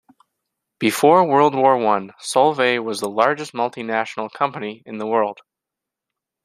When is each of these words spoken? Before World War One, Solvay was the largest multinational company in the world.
Before 0.79 1.23
World 1.27 1.53
War 1.53 1.77
One, 1.77 2.11
Solvay 2.19 2.83
was 2.83 2.99
the 3.01 3.07
largest 3.07 3.53
multinational 3.53 4.31
company 4.31 4.81
in 4.87 4.97
the 4.97 5.05
world. 5.05 5.41